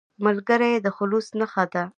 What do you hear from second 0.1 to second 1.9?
ملګری د خلوص نښه ده